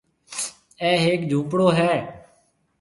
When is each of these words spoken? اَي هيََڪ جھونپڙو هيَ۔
اَي 0.81 0.91
هيََڪ 1.05 1.21
جھونپڙو 1.29 1.67
هيَ۔ 1.77 1.93